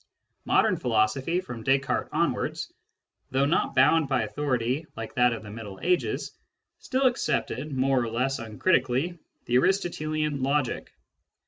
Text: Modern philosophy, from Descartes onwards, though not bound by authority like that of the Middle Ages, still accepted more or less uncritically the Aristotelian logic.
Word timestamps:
Modern 0.45 0.77
philosophy, 0.77 1.41
from 1.41 1.61
Descartes 1.61 2.09
onwards, 2.11 2.73
though 3.29 3.45
not 3.45 3.75
bound 3.75 4.09
by 4.09 4.23
authority 4.23 4.87
like 4.97 5.13
that 5.13 5.31
of 5.31 5.43
the 5.43 5.51
Middle 5.51 5.79
Ages, 5.79 6.31
still 6.79 7.05
accepted 7.05 7.71
more 7.71 8.01
or 8.01 8.09
less 8.09 8.39
uncritically 8.39 9.19
the 9.45 9.57
Aristotelian 9.59 10.41
logic. 10.41 10.91